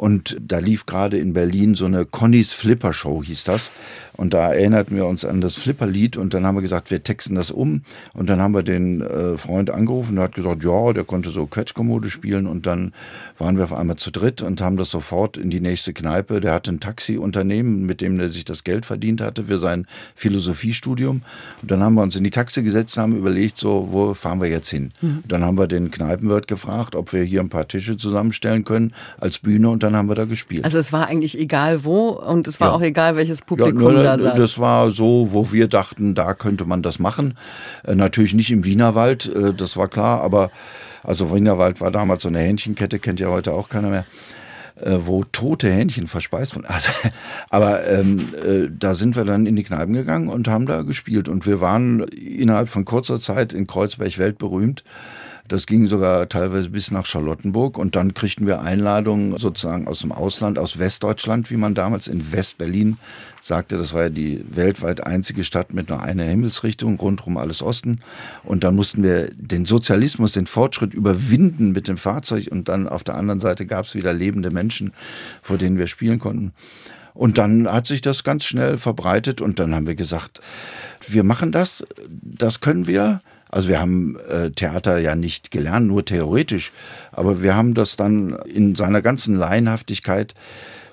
[0.02, 3.70] Und da lief gerade in Berlin so eine Connys Flipper Show, hieß das.
[4.14, 7.36] Und da erinnerten wir uns an das Flipper-Lied und dann haben wir gesagt, wir texten
[7.36, 7.82] das um.
[8.12, 11.46] Und dann haben wir den äh, Freund angerufen, der hat gesagt, ja, der konnte so
[11.46, 12.48] Quetschkommode spielen.
[12.48, 12.92] Und dann
[13.38, 16.40] waren wir auf einmal zu dritt und haben das sofort in die nächste Kneipe.
[16.40, 19.86] Der hatte ein Taxiunternehmen, mit dem er sich das Geld verdient hatte für sein
[20.16, 21.22] Philosophiestudium.
[21.62, 24.48] Und dann haben wir uns in die Taxi gesetzt, haben überlegt, so, wo fahren wir
[24.48, 24.90] jetzt hin?
[25.00, 25.22] Mhm.
[25.28, 29.38] Dann haben wir den Kneipenwirt gefragt, ob wir hier ein paar Tische zusammenstellen können als
[29.38, 30.64] Bühne und dann haben wir da gespielt.
[30.64, 32.74] Also es war eigentlich egal wo und es war Ja.
[32.74, 34.34] auch egal, welches Ja, Publikum ne, da saß.
[34.36, 37.34] das war so, wo wir dachten, da könnte man das machen.
[37.84, 40.50] Äh, natürlich nicht im Wienerwald, äh, das war klar, aber
[41.02, 44.04] also Wienerwald war damals so eine Hähnchenkette, kennt ja heute auch keiner mehr,
[44.80, 46.66] äh, wo tote Hähnchen verspeist wurden.
[46.72, 46.90] Also,
[47.50, 51.28] aber ähm, äh, da sind wir dann in die Kneipen gegangen und haben da gespielt
[51.28, 54.84] und wir waren innerhalb von kurzer Zeit in Kreuzberg weltberühmt.
[55.48, 60.12] Das ging sogar teilweise bis nach Charlottenburg und dann kriegten wir Einladungen sozusagen aus dem
[60.12, 62.96] Ausland, aus Westdeutschland, wie man damals in Westberlin
[63.42, 63.76] sagte.
[63.76, 68.00] Das war ja die weltweit einzige Stadt mit nur einer Himmelsrichtung, rundherum alles Osten.
[68.44, 73.02] Und dann mussten wir den Sozialismus, den Fortschritt überwinden mit dem Fahrzeug und dann auf
[73.02, 74.92] der anderen Seite gab es wieder lebende Menschen,
[75.42, 76.52] vor denen wir spielen konnten.
[77.14, 80.40] Und dann hat sich das ganz schnell verbreitet und dann haben wir gesagt,
[81.06, 83.20] wir machen das, das können wir.
[83.52, 86.72] Also wir haben äh, Theater ja nicht gelernt, nur theoretisch,
[87.12, 90.34] aber wir haben das dann in seiner ganzen Laienhaftigkeit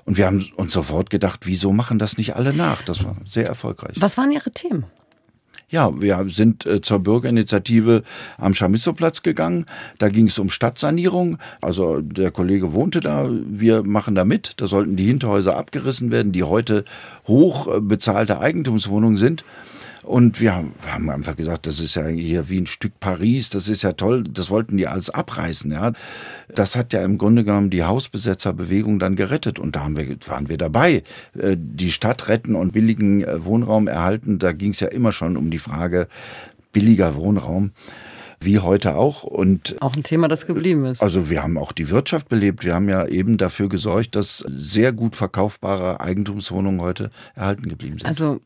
[0.06, 2.82] und wir haben uns sofort gedacht, wieso machen das nicht alle nach?
[2.82, 3.96] Das war sehr erfolgreich.
[4.00, 4.86] Was waren Ihre Themen?
[5.70, 8.04] Ja, wir sind äh, zur Bürgerinitiative
[8.38, 9.66] am Chamisso-Platz gegangen.
[10.00, 11.38] Da ging es um Stadtsanierung.
[11.62, 13.30] Also der Kollege wohnte da.
[13.30, 14.54] Wir machen da mit.
[14.58, 16.86] Da sollten die Hinterhäuser abgerissen werden, die heute
[17.28, 19.46] hoch äh, bezahlte Eigentumswohnungen sind.
[20.04, 23.82] Und wir haben, einfach gesagt, das ist ja hier wie ein Stück Paris, das ist
[23.84, 25.92] ja toll, das wollten die alles abreißen, ja.
[26.54, 30.50] Das hat ja im Grunde genommen die Hausbesetzerbewegung dann gerettet und da haben wir, waren
[30.50, 31.04] wir dabei.
[31.38, 35.38] Äh, Die Stadt retten und billigen äh, Wohnraum erhalten, da ging es ja immer schon
[35.38, 36.08] um die Frage
[36.72, 37.72] billiger Wohnraum,
[38.40, 39.24] wie heute auch.
[39.24, 41.02] Und Auch ein Thema, das geblieben ist.
[41.02, 42.64] also wir haben auch die Wirtschaft belebt.
[42.64, 48.08] Wir haben ja eben dafür gesorgt, dass sehr gut verkaufbare Eigentumswohnungen heute erhalten geblieben sind.
[48.08, 48.40] Also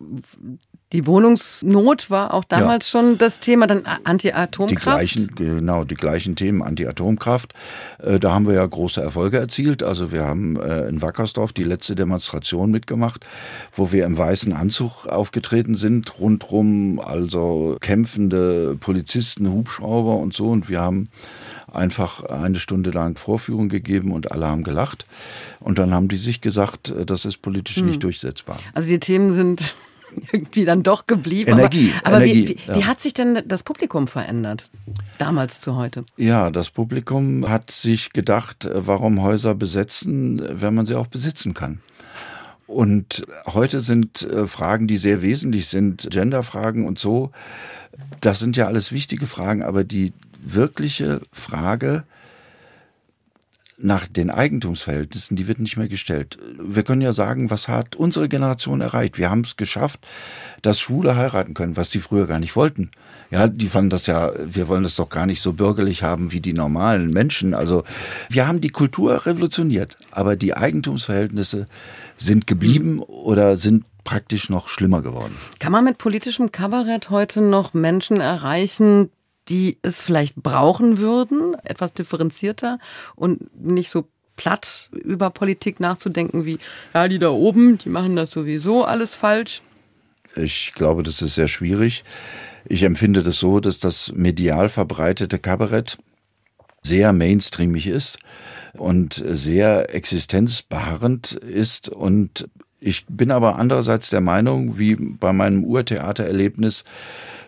[0.93, 4.83] die Wohnungsnot war auch damals schon das Thema, dann A- die Anti-Atomkraft.
[4.83, 7.53] gleichen, genau, die gleichen Themen, Anti-Atomkraft.
[8.01, 9.83] Äh, Da haben wir ja große Erfolge erzielt.
[9.83, 13.25] Also wir haben äh, in Wackersdorf die letzte Demonstration mitgemacht,
[13.71, 20.47] wo wir im weißen Anzug aufgetreten sind, rundrum also kämpfende Polizisten, Hubschrauber und so.
[20.49, 21.09] Und wir haben
[21.71, 25.07] einfach eine Stunde lang Vorführung gegeben und alle haben gelacht.
[25.59, 27.87] Und dann haben die sich gesagt, äh, das ist politisch Hm.
[27.87, 28.57] nicht durchsetzbar.
[28.73, 29.75] Also die Themen sind
[30.31, 31.51] irgendwie dann doch geblieben.
[31.51, 32.75] Energie, Aber, aber Energie, wie, wie, ja.
[32.75, 34.69] wie hat sich denn das Publikum verändert?
[35.17, 36.05] Damals zu heute.
[36.17, 41.53] Ja, das Publikum hat sich gedacht, äh, warum Häuser besetzen, wenn man sie auch besitzen
[41.53, 41.79] kann.
[42.67, 47.31] Und heute sind äh, Fragen, die sehr wesentlich sind, Genderfragen und so.
[48.21, 52.03] Das sind ja alles wichtige Fragen, aber die wirkliche Frage
[53.77, 56.37] nach den Eigentumsverhältnissen, die wird nicht mehr gestellt.
[56.59, 59.17] Wir können ja sagen, was hat unsere Generation erreicht?
[59.17, 59.99] Wir haben es geschafft,
[60.61, 62.91] dass Schwule heiraten können, was die früher gar nicht wollten.
[63.31, 66.39] Ja, die fanden das ja, wir wollen das doch gar nicht so bürgerlich haben wie
[66.39, 67.53] die normalen Menschen.
[67.53, 67.83] Also
[68.29, 71.67] wir haben die Kultur revolutioniert, aber die Eigentumsverhältnisse
[72.17, 75.35] sind geblieben oder sind praktisch noch schlimmer geworden.
[75.59, 79.09] Kann man mit politischem Kabarett heute noch Menschen erreichen,
[79.49, 82.79] die es vielleicht brauchen würden, etwas differenzierter
[83.15, 86.59] und nicht so platt über Politik nachzudenken wie,
[86.93, 89.61] ja, die da oben, die machen das sowieso alles falsch.
[90.35, 92.03] Ich glaube, das ist sehr schwierig.
[92.65, 95.97] Ich empfinde das so, dass das medial verbreitete Kabarett
[96.81, 98.19] sehr mainstreamig ist
[98.73, 106.83] und sehr existenzbeharrend ist und ich bin aber andererseits der Meinung, wie bei meinem Urtheatererlebnis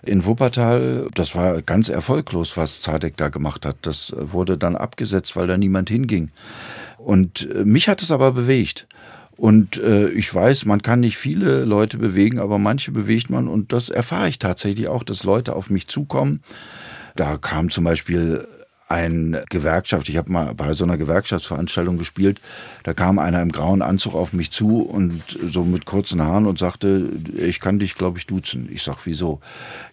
[0.06, 3.78] in Wuppertal, das war ganz erfolglos, was Zadek da gemacht hat.
[3.82, 6.32] Das wurde dann abgesetzt, weil da niemand hinging.
[6.98, 8.88] Und äh, mich hat es aber bewegt.
[9.38, 13.74] Und äh, ich weiß, man kann nicht viele Leute bewegen, aber manche bewegt man und
[13.74, 16.42] das erfahre ich tatsächlich auch, dass Leute auf mich zukommen.
[17.16, 18.48] Da kam zum Beispiel
[18.88, 22.40] ein Gewerkschaft, ich habe mal bei so einer Gewerkschaftsveranstaltung gespielt,
[22.84, 26.60] da kam einer im grauen Anzug auf mich zu und so mit kurzen Haaren und
[26.60, 28.70] sagte, ich kann dich, glaube ich, duzen.
[28.72, 29.40] Ich sag, wieso?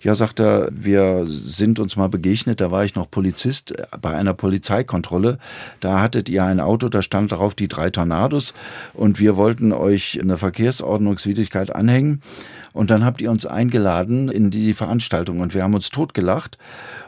[0.02, 4.34] Ja, sagt er, wir sind uns mal begegnet, da war ich noch Polizist bei einer
[4.34, 5.38] Polizeikontrolle.
[5.80, 8.52] Da hattet ihr ein Auto, da stand darauf die drei Tornados
[8.92, 12.20] und wir wollten euch eine Verkehrsordnungswidrigkeit anhängen.
[12.72, 16.58] Und dann habt ihr uns eingeladen in die Veranstaltung und wir haben uns totgelacht.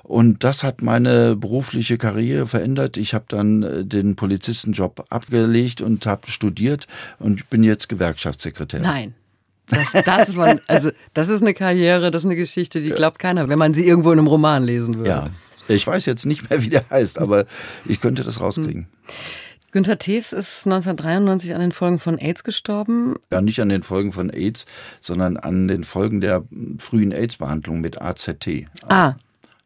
[0.02, 2.96] Und das hat meine berufliche Karriere verändert.
[2.96, 6.86] Ich habe dann äh, den Polizistenjob abgelegt und habe studiert
[7.18, 8.80] und bin jetzt Gewerkschaftssekretär.
[8.80, 9.14] Nein.
[9.68, 13.48] Das, das, man, also, das ist eine Karriere, das ist eine Geschichte, die glaubt keiner,
[13.48, 15.08] wenn man sie irgendwo in einem Roman lesen würde.
[15.08, 15.30] Ja.
[15.68, 17.46] Ich weiß jetzt nicht mehr, wie der heißt, aber
[17.86, 18.82] ich könnte das rauskriegen.
[18.82, 19.14] Hm.
[19.74, 23.16] Günter Tews ist 1993 an den Folgen von AIDS gestorben.
[23.32, 24.66] Ja, nicht an den Folgen von AIDS,
[25.00, 26.44] sondern an den Folgen der
[26.78, 28.66] frühen AIDS-Behandlung mit AZT.
[28.86, 29.14] Ah.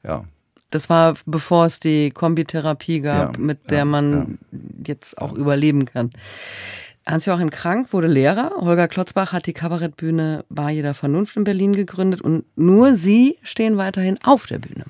[0.02, 0.24] Ja.
[0.70, 4.58] Das war bevor es die Kombitherapie gab, ja, mit der ja, man ja.
[4.86, 6.08] jetzt auch überleben kann.
[7.06, 8.52] Hans-Joachim Krank wurde Lehrer.
[8.62, 13.76] Holger Klotzbach hat die Kabarettbühne Bar jeder Vernunft in Berlin gegründet und nur Sie stehen
[13.76, 14.86] weiterhin auf der Bühne.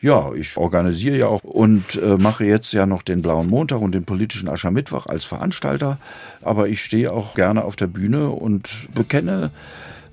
[0.00, 3.92] Ja, ich organisiere ja auch und äh, mache jetzt ja noch den Blauen Montag und
[3.92, 5.98] den politischen Aschermittwoch als Veranstalter.
[6.42, 9.50] Aber ich stehe auch gerne auf der Bühne und bekenne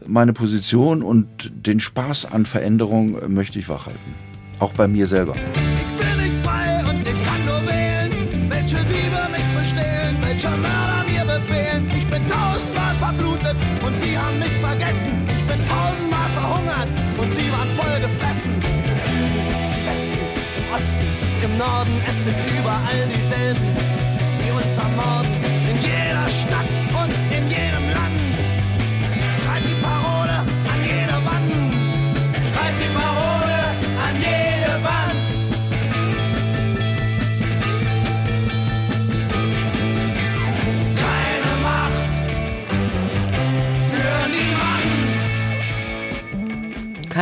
[0.05, 4.13] meine Position und den Spaß an Veränderung möchte ich wachhalten.
[4.59, 5.35] Auch bei mir selber.
[21.63, 23.67] Norden, es sind überall dieselben,
[24.39, 25.33] die uns ermorden.
[25.71, 26.71] In jeder Stadt
[27.01, 28.12] und in jedem Land.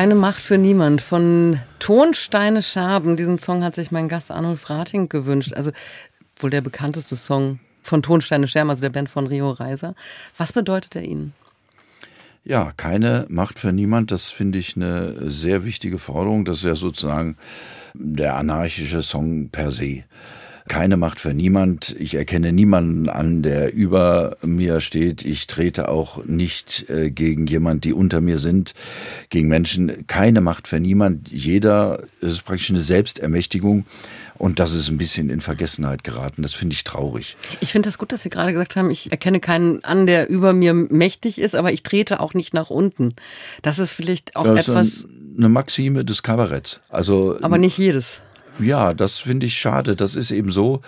[0.01, 5.09] Keine Macht für niemand von Tonsteine Scherben, diesen Song hat sich mein Gast Arnold Rating
[5.09, 5.53] gewünscht.
[5.53, 5.69] Also
[6.37, 9.93] wohl der bekannteste Song von Tonsteine Scherben, also der Band von Rio Reiser.
[10.39, 11.35] Was bedeutet er Ihnen?
[12.43, 16.45] Ja, keine Macht für niemand, das finde ich eine sehr wichtige Forderung.
[16.45, 17.37] Das ist ja sozusagen
[17.93, 20.03] der anarchische Song per se
[20.67, 21.95] keine Macht für niemand.
[21.99, 25.25] Ich erkenne niemanden an, der über mir steht.
[25.25, 28.73] Ich trete auch nicht äh, gegen jemand, die unter mir sind,
[29.29, 30.07] gegen Menschen.
[30.07, 31.31] Keine Macht für niemand.
[31.31, 33.85] Jeder, es ist praktisch eine Selbstermächtigung.
[34.37, 36.41] Und das ist ein bisschen in Vergessenheit geraten.
[36.41, 37.37] Das finde ich traurig.
[37.59, 40.51] Ich finde das gut, dass Sie gerade gesagt haben, ich erkenne keinen an, der über
[40.51, 43.13] mir mächtig ist, aber ich trete auch nicht nach unten.
[43.61, 45.05] Das ist vielleicht auch das etwas.
[45.37, 46.81] eine Maxime des Kabaretts.
[46.89, 47.37] Also.
[47.43, 48.19] Aber nicht jedes.
[48.61, 49.95] Ja, das finde ich schade.
[49.95, 50.81] Das ist eben so,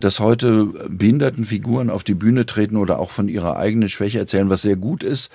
[0.00, 4.62] dass heute Behindertenfiguren auf die Bühne treten oder auch von ihrer eigenen Schwäche erzählen, was
[4.62, 5.30] sehr gut ist,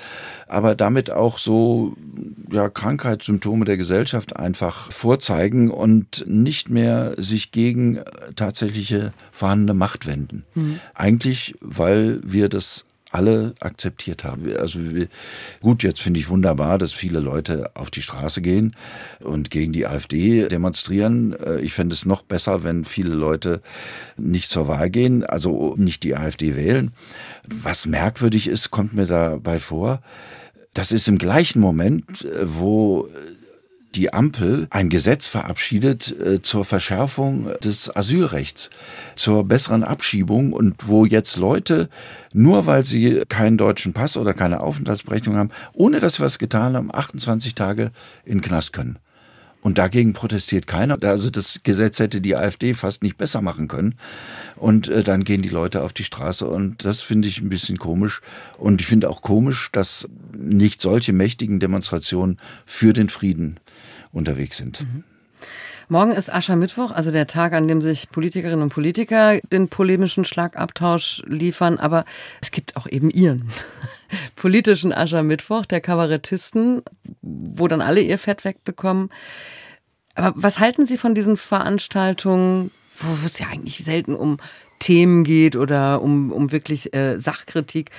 [0.47, 1.95] aber damit auch so
[2.51, 7.99] ja, Krankheitssymptome der Gesellschaft einfach vorzeigen und nicht mehr sich gegen
[8.35, 10.45] tatsächliche vorhandene Macht wenden.
[10.55, 10.79] Mhm.
[10.93, 14.55] Eigentlich, weil wir das alle akzeptiert haben.
[14.55, 14.79] Also
[15.61, 18.75] gut, jetzt finde ich wunderbar, dass viele Leute auf die Straße gehen
[19.19, 21.33] und gegen die AfD demonstrieren.
[21.33, 23.61] Äh, ich fände es noch besser, wenn viele Leute
[24.17, 26.91] nicht zur Wahl gehen, also nicht die AfD wählen.
[27.47, 30.01] Was merkwürdig ist, kommt mir dabei vor,
[30.73, 33.09] das ist im gleichen Moment, äh, wo
[33.95, 38.69] die Ampel ein Gesetz verabschiedet äh, zur Verschärfung des Asylrechts,
[39.15, 41.89] zur besseren Abschiebung und wo jetzt Leute,
[42.33, 46.75] nur weil sie keinen deutschen Pass oder keine Aufenthaltsberechtigung haben, ohne dass sie was getan
[46.75, 47.91] haben, 28 Tage
[48.25, 48.99] in Knast können.
[49.61, 50.97] Und dagegen protestiert keiner.
[51.03, 53.95] Also das Gesetz hätte die AfD fast nicht besser machen können.
[54.55, 57.77] Und äh, dann gehen die Leute auf die Straße und das finde ich ein bisschen
[57.77, 58.21] komisch.
[58.57, 63.59] Und ich finde auch komisch, dass nicht solche mächtigen Demonstrationen für den Frieden
[64.11, 64.81] unterwegs sind.
[64.81, 65.03] Mhm.
[65.89, 71.23] Morgen ist Aschermittwoch, also der Tag, an dem sich Politikerinnen und Politiker den polemischen Schlagabtausch
[71.25, 71.79] liefern.
[71.79, 72.05] Aber
[72.41, 73.51] es gibt auch eben ihren
[74.35, 76.83] politischen Aschermittwoch der Kabarettisten,
[77.21, 79.09] wo dann alle ihr Fett wegbekommen.
[80.15, 82.71] Aber was halten Sie von diesen Veranstaltungen
[83.01, 84.37] wo es ja eigentlich selten um
[84.79, 87.91] Themen geht oder um, um wirklich äh, Sachkritik,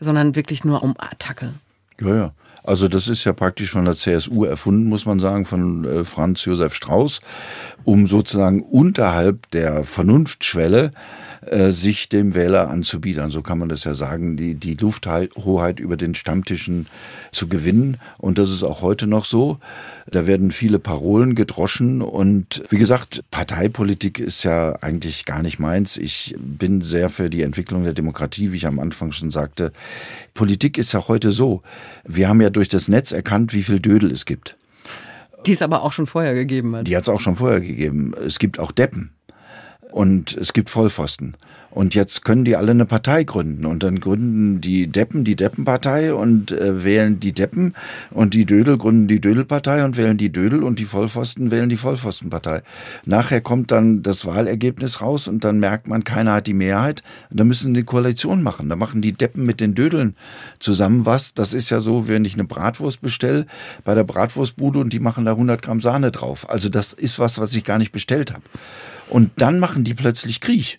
[0.00, 1.54] sondern wirklich nur um Attacke.
[2.00, 2.32] Ja, ja.
[2.62, 6.44] Also das ist ja praktisch von der CSU erfunden, muss man sagen, von äh, Franz
[6.44, 7.20] Josef Strauß,
[7.84, 10.92] um sozusagen unterhalb der Vernunftschwelle
[11.42, 13.30] äh, sich dem Wähler anzubiedern.
[13.30, 16.86] So kann man das ja sagen, die, die Lufthoheit über den Stammtischen
[17.32, 17.98] zu gewinnen.
[18.18, 19.58] Und das ist auch heute noch so.
[20.10, 22.02] Da werden viele Parolen gedroschen.
[22.02, 25.96] Und wie gesagt, Parteipolitik ist ja eigentlich gar nicht meins.
[25.96, 29.72] Ich bin sehr für die Entwicklung der Demokratie, wie ich am Anfang schon sagte.
[30.34, 31.62] Politik ist ja heute so.
[32.04, 34.56] Wir haben ja durch das Netz erkannt, wie viel Dödel es gibt.
[35.46, 36.86] Die es aber auch schon vorher gegeben hat.
[36.86, 38.12] Die hat es auch schon vorher gegeben.
[38.24, 39.12] Es gibt auch Deppen.
[39.90, 41.34] Und es gibt Vollpfosten.
[41.70, 43.66] Und jetzt können die alle eine Partei gründen.
[43.66, 47.74] Und dann gründen die Deppen die Deppenpartei und äh, wählen die Deppen.
[48.10, 50.62] Und die Dödel gründen die Dödelpartei und wählen die Dödel.
[50.62, 52.62] Und die Vollpfosten wählen die Vollpfostenpartei.
[53.04, 57.02] Nachher kommt dann das Wahlergebnis raus und dann merkt man, keiner hat die Mehrheit.
[57.30, 58.68] Und dann müssen die Koalition machen.
[58.70, 60.16] Da machen die Deppen mit den Dödeln
[60.58, 61.34] zusammen was.
[61.34, 63.46] Das ist ja so, wenn ich eine Bratwurst bestelle
[63.84, 66.48] bei der Bratwurstbude und die machen da 100 Gramm Sahne drauf.
[66.48, 68.42] Also das ist was, was ich gar nicht bestellt habe.
[69.08, 70.78] Und dann machen die plötzlich Krieg.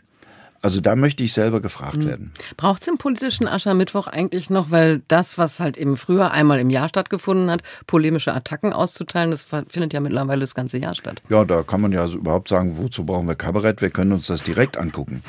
[0.62, 2.34] Also da möchte ich selber gefragt werden.
[2.58, 6.70] Braucht es im politischen Aschermittwoch eigentlich noch, weil das, was halt eben früher einmal im
[6.70, 11.22] Jahr stattgefunden hat, polemische Attacken auszuteilen, das findet ja mittlerweile das ganze Jahr statt.
[11.30, 13.82] Ja, da kann man ja überhaupt sagen, wozu brauchen wir Kabarett?
[13.82, 15.24] Wir können uns das direkt angucken.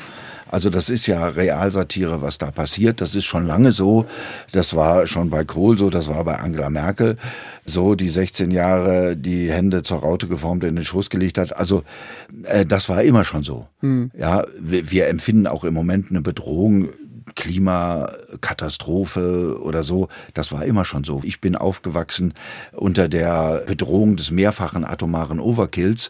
[0.51, 3.01] Also das ist ja Realsatire, was da passiert.
[3.01, 4.05] Das ist schon lange so.
[4.51, 7.17] Das war schon bei Kohl so, das war bei Angela Merkel
[7.65, 11.55] so, die 16 Jahre die Hände zur Raute geformt in den Schoß gelegt hat.
[11.55, 11.83] Also
[12.43, 13.67] äh, das war immer schon so.
[13.79, 14.11] Hm.
[14.17, 16.89] Ja, wir, wir empfinden auch im Moment eine Bedrohung
[17.35, 20.07] Klimakatastrophe oder so.
[20.33, 21.21] Das war immer schon so.
[21.23, 22.33] Ich bin aufgewachsen
[22.71, 26.09] unter der Bedrohung des mehrfachen atomaren Overkills.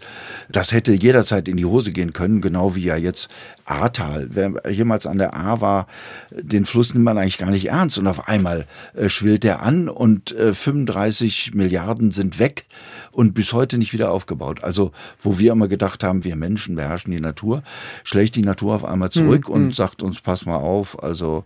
[0.50, 3.30] Das hätte jederzeit in die Hose gehen können, genau wie ja jetzt
[3.66, 4.28] Ahrtal.
[4.32, 5.88] Wer jemals an der A war,
[6.32, 7.98] den Fluss nimmt man eigentlich gar nicht ernst.
[7.98, 12.66] Und auf einmal äh, schwillt der an und äh, 35 Milliarden sind weg
[13.12, 14.64] und bis heute nicht wieder aufgebaut.
[14.64, 17.64] Also, wo wir immer gedacht haben, wir Menschen beherrschen die Natur,
[18.04, 19.54] schlägt die Natur auf einmal zurück mhm.
[19.54, 19.74] und hm.
[19.74, 21.44] sagt uns, pass mal auf, also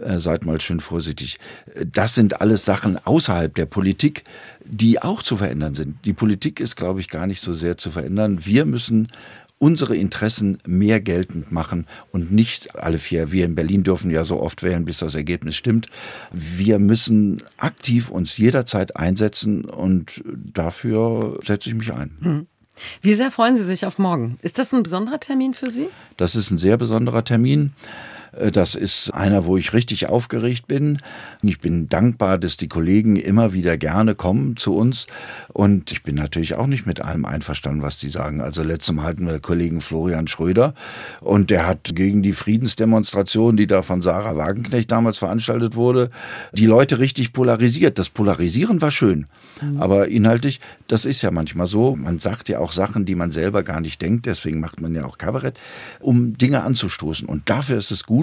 [0.00, 1.38] äh, seid mal schön vorsichtig.
[1.84, 4.24] Das sind alles Sachen außerhalb der Politik,
[4.64, 6.04] die auch zu verändern sind.
[6.04, 8.44] Die Politik ist, glaube ich, gar nicht so sehr zu verändern.
[8.44, 9.08] Wir müssen
[9.60, 13.30] unsere Interessen mehr geltend machen und nicht alle vier.
[13.30, 15.86] Wir in Berlin dürfen ja so oft wählen, bis das Ergebnis stimmt.
[16.32, 22.16] Wir müssen aktiv uns jederzeit einsetzen und dafür setze ich mich ein.
[22.22, 22.46] Hm.
[23.02, 24.38] Wie sehr freuen Sie sich auf morgen?
[24.40, 25.88] Ist das ein besonderer Termin für Sie?
[26.16, 27.72] Das ist ein sehr besonderer Termin.
[28.32, 30.98] Äh, das ist einer, wo ich richtig aufgeregt bin.
[31.42, 35.06] Ich bin dankbar, dass die Kollegen immer wieder gerne kommen zu uns.
[35.48, 38.40] Und ich bin natürlich auch nicht mit allem einverstanden, was die sagen.
[38.40, 40.74] Also letztes Mal hatten wir Kollegen Florian Schröder
[41.20, 46.10] und der hat gegen die Friedensdemonstration, die da von Sarah Wagenknecht damals veranstaltet wurde,
[46.52, 47.98] die Leute richtig polarisiert.
[47.98, 49.26] Das Polarisieren war schön.
[49.62, 49.80] Mhm.
[49.80, 51.96] Aber inhaltlich, das ist ja manchmal so.
[51.96, 54.26] Man sagt ja auch Sachen, die man selber gar nicht denkt.
[54.26, 55.58] Deswegen macht man ja auch Kabarett,
[56.00, 57.28] um Dinge anzustoßen.
[57.28, 58.19] Und dafür ist es gut.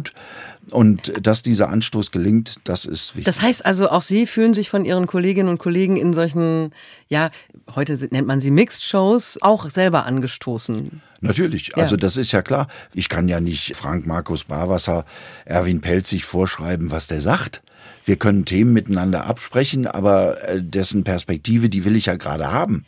[0.71, 3.25] Und dass dieser Anstoß gelingt, das ist wichtig.
[3.25, 6.73] Das heißt also, auch Sie fühlen sich von Ihren Kolleginnen und Kollegen in solchen,
[7.07, 7.31] ja,
[7.73, 11.01] heute nennt man sie Mixed-Shows, auch selber angestoßen.
[11.21, 11.83] Natürlich, ja.
[11.83, 12.67] also das ist ja klar.
[12.93, 15.05] Ich kann ja nicht Frank Markus Barwasser,
[15.45, 17.63] Erwin Pelzig vorschreiben, was der sagt.
[18.03, 22.86] Wir können Themen miteinander absprechen, aber äh, dessen Perspektive, die will ich ja gerade haben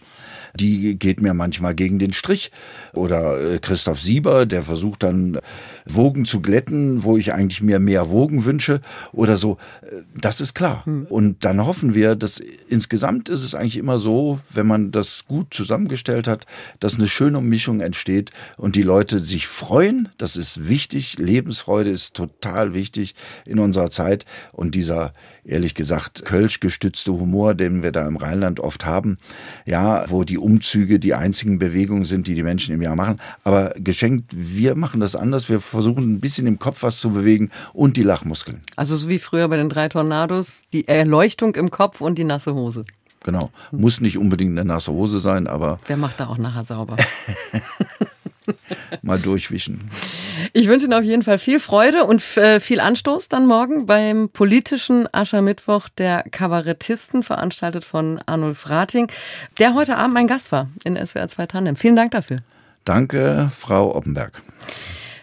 [0.56, 2.52] die geht mir manchmal gegen den Strich.
[2.94, 5.40] Oder äh, Christoph Sieber, der versucht dann
[5.86, 9.58] Wogen zu glätten, wo ich eigentlich mir mehr Wogen wünsche oder so.
[9.82, 10.86] Äh, das ist klar.
[10.86, 11.06] Hm.
[11.10, 15.54] Und dann hoffen wir, dass insgesamt ist es eigentlich immer so, wenn man das gut
[15.54, 16.46] zusammengestellt hat,
[16.80, 20.10] dass eine schöne Mischung entsteht und die Leute sich freuen.
[20.18, 21.18] Das ist wichtig.
[21.18, 23.16] Lebensfreude ist total wichtig
[23.46, 24.26] in unserer Zeit.
[24.52, 25.14] Und dieser,
[25.44, 29.18] ehrlich gesagt, Kölsch gestützte Humor, den wir da im Rheinland oft haben,
[29.66, 33.18] ja, wo die Umzüge die einzigen Bewegungen sind, die die Menschen im Jahr machen.
[33.44, 35.50] Aber geschenkt, wir machen das anders.
[35.50, 38.62] Wir versuchen ein bisschen im Kopf was zu bewegen und die Lachmuskeln.
[38.76, 42.54] Also so wie früher bei den drei Tornados, die Erleuchtung im Kopf und die nasse
[42.54, 42.86] Hose.
[43.24, 43.52] Genau.
[43.72, 45.80] Muss nicht unbedingt eine nasse Hose sein, aber.
[45.88, 46.98] Wer macht da auch nachher sauber?
[49.02, 49.90] mal durchwischen.
[50.54, 54.30] Ich wünsche Ihnen auf jeden Fall viel Freude und äh, viel Anstoß dann morgen beim
[54.30, 59.12] politischen Aschermittwoch der Kabarettisten, veranstaltet von Arnulf Rating,
[59.60, 61.76] der heute Abend mein Gast war in SWR 2 Tandem.
[61.76, 62.40] Vielen Dank dafür.
[62.86, 64.42] Danke, Frau Oppenberg.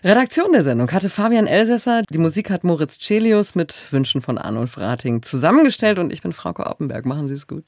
[0.07, 2.05] Redaktion der Sendung hatte Fabian Elsässer.
[2.09, 6.65] Die Musik hat Moritz Celius mit Wünschen von Arnulf Rating zusammengestellt und ich bin Frauke
[6.65, 7.05] Oppenberg.
[7.07, 7.65] Machen Sie es gut.